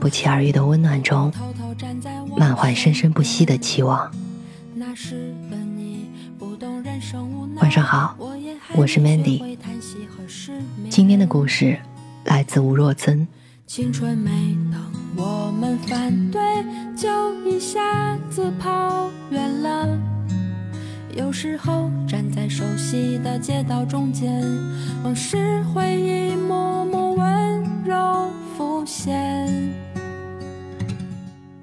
[0.00, 1.32] 不期而遇的温暖中，
[2.36, 4.10] 满怀生生不息的期望。
[7.56, 8.16] 晚上好，
[8.74, 9.56] 我是 Mandy。
[10.88, 11.78] 今天的故事
[12.24, 13.26] 来自吴若珍。
[13.66, 14.30] 青春没
[14.70, 14.80] 等
[15.16, 16.40] 我们反对，
[16.96, 19.98] 就一下子跑远了。
[21.14, 24.42] 有时候站在熟悉的街道中间，
[25.02, 26.56] 往事回忆默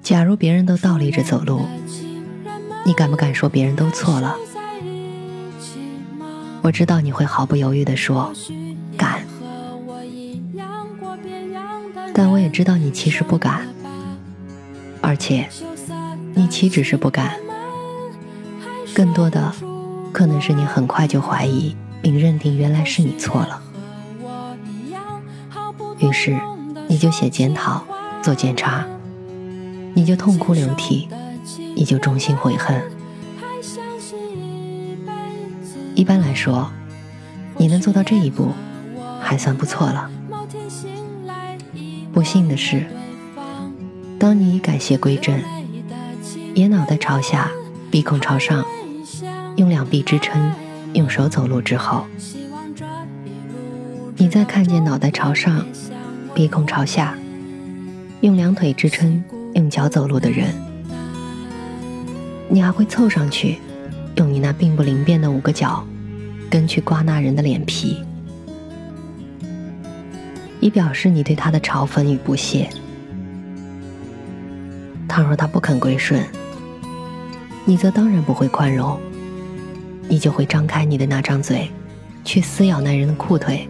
[0.06, 1.66] 假如别人都倒立着走路，
[2.84, 4.36] 你敢不敢说别人都错了？
[6.62, 8.32] 我知道你会毫不犹豫地说
[8.96, 9.24] “敢”，
[12.14, 13.66] 但我也知道你其实不敢，
[15.00, 15.48] 而且
[16.34, 17.32] 你岂止是不敢，
[18.94, 19.52] 更多的
[20.12, 23.60] 可能是你很快就怀疑并认定原来是你错了，
[25.98, 26.38] 于是
[26.86, 27.84] 你就写检讨、
[28.22, 28.86] 做检查，
[29.96, 31.08] 你就痛哭流涕，
[31.74, 32.82] 你就衷心悔恨。
[35.94, 36.70] 一般来说，
[37.56, 38.52] 你能做到这一步，
[39.22, 40.10] 还算不错了。
[42.12, 42.84] 不幸的是，
[44.18, 45.34] 当你改邪归正，
[46.54, 47.50] 也脑袋朝下、
[47.90, 48.62] 鼻孔朝上，
[49.56, 50.52] 用两臂支撑，
[50.92, 52.04] 用手走路之后，
[54.18, 55.64] 你再看见脑袋朝上、
[56.34, 57.16] 鼻孔朝下，
[58.20, 59.24] 用两腿支撑、
[59.56, 60.54] 用脚走路的人，
[62.46, 63.58] 你还会凑上去。
[64.16, 65.84] 用你那并不灵便的五个脚，
[66.48, 68.02] 跟去刮那人的脸皮，
[70.60, 72.68] 以表示你对他的嘲讽与不屑。
[75.06, 76.22] 倘若他不肯归顺，
[77.64, 78.98] 你则当然不会宽容，
[80.08, 81.70] 你就会张开你的那张嘴，
[82.24, 83.68] 去撕咬那人的裤腿，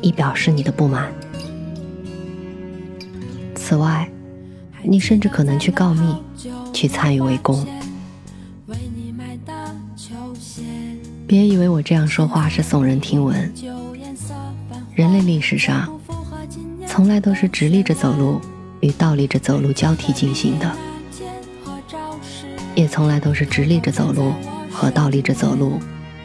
[0.00, 1.08] 以表示你的不满。
[3.54, 4.08] 此外，
[4.88, 6.14] 你甚至可能去告密，
[6.72, 7.66] 去参与围攻。
[11.26, 13.52] 别以为我这样说话是耸人听闻。
[14.94, 15.98] 人类历史上，
[16.86, 18.40] 从来都是直立着走路
[18.80, 20.72] 与倒立着走路交替进行的，
[22.74, 24.32] 也从来都是直立着走路
[24.70, 25.80] 和倒立着走路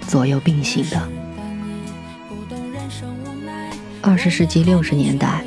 [0.08, 1.10] 左右并行的。
[4.02, 5.44] 二十世纪六十年代，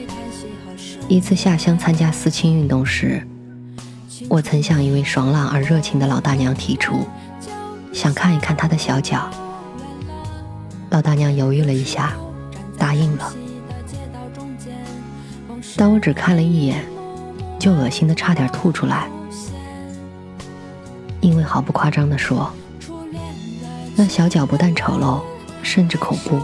[1.07, 3.23] 一次下乡参加思亲运动时，
[4.29, 7.07] 我曾向一位爽朗而热情的老大娘提出，
[7.93, 9.31] 想看一看她的小脚。
[10.91, 12.15] 老大娘犹豫了一下，
[12.79, 13.33] 答应了。
[15.77, 16.85] 但我只看了一眼，
[17.59, 19.09] 就恶心的差点吐出来。
[21.21, 22.51] 因为毫不夸张的说，
[23.95, 25.21] 那小脚不但丑陋，
[25.63, 26.41] 甚至恐怖，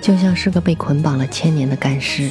[0.00, 2.30] 就像是个被捆绑了千年的干尸。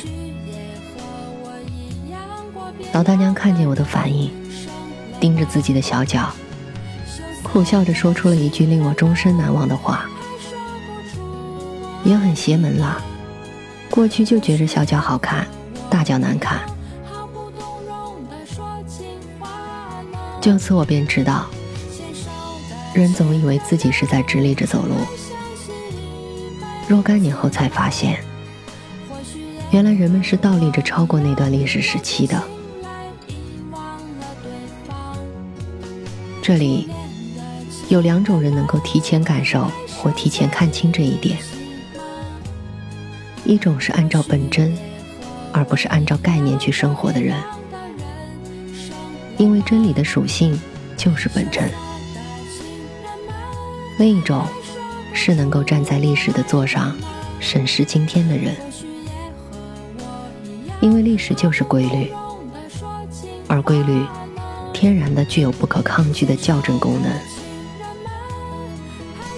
[2.96, 4.32] 老大娘看见我的反应，
[5.20, 6.32] 盯着自己的小脚，
[7.44, 10.06] 苦笑着说出了一句令我终身难忘的话。
[12.06, 13.02] 也很邪门啦！
[13.90, 15.46] 过去就觉着小脚好看，
[15.90, 16.62] 大脚难看。
[20.40, 21.48] 就此我便知道，
[22.94, 24.96] 人总以为自己是在直立着走路，
[26.88, 28.24] 若干年后才发现，
[29.72, 32.42] 原来人们是倒立着超过那段历史时期的。
[36.48, 36.88] 这里
[37.90, 39.68] 有两种人能够提前感受
[39.98, 41.40] 或提前看清这一点。
[43.44, 44.78] 一种是按照本真，
[45.52, 47.36] 而不是按照概念去生活的人，
[49.40, 50.56] 因为真理的属性
[50.96, 51.64] 就是本真；
[53.98, 54.46] 另一种
[55.16, 56.96] 是能够站在历史的座上
[57.40, 58.56] 审视今天的人，
[60.80, 62.12] 因为历史就是规律，
[63.48, 64.06] 而规律
[64.76, 67.10] 天然的具有不可抗拒的校正功能。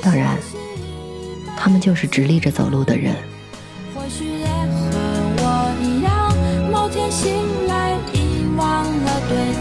[0.02, 0.36] 当然，
[1.56, 3.14] 他们就是直立着走路的人。
[3.94, 4.98] 或许也和
[5.38, 6.34] 我一样，
[6.72, 9.54] 某天醒来，遗忘了对